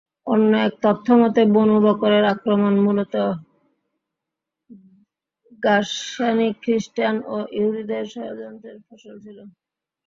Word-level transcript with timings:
অন্য 0.27 0.51
এক 0.67 0.73
তথ্যমতে 0.83 1.41
বনু 1.53 1.77
বকরের 1.85 2.25
আক্রমণ 2.33 2.73
মূলত 2.85 3.13
গাসসানী 5.63 6.47
খ্রিস্টান 6.61 7.15
ও 7.27 7.37
ইহুদীদের 7.57 8.03
ষড়যন্ত্রের 8.13 8.77
ফসল 8.85 9.15
ছিল। 9.25 9.39